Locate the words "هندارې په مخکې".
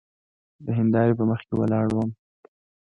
0.79-1.53